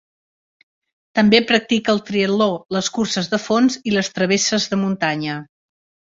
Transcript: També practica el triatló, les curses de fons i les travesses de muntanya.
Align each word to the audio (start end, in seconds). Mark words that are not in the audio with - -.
També 1.19 1.41
practica 1.51 1.93
el 1.93 2.01
triatló, 2.07 2.47
les 2.77 2.89
curses 2.97 3.31
de 3.35 3.41
fons 3.45 3.79
i 3.91 3.95
les 3.99 4.11
travesses 4.17 4.69
de 4.75 4.83
muntanya. 4.87 5.39